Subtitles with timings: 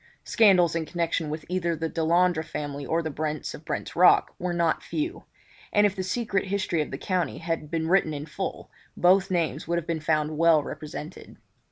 [0.23, 4.51] Scandals in connection with either the Delandre family or the Brents of Brent's Rock, were
[4.51, 5.25] not few;
[5.71, 9.67] and if the secret history of the county had been written in full both names
[9.67, 11.37] would have been found well represented.